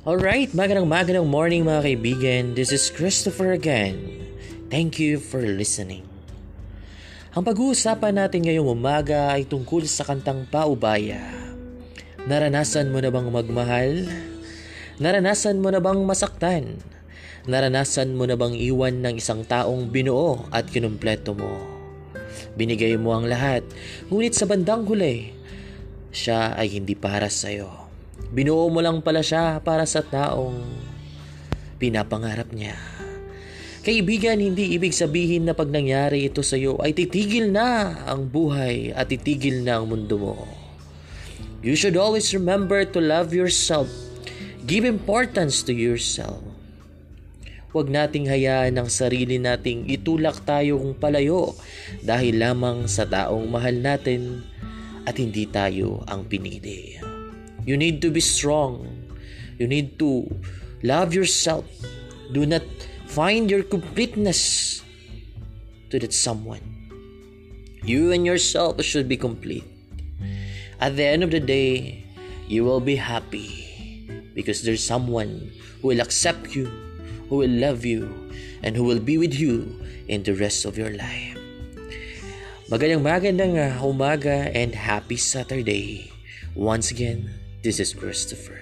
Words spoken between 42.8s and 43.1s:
to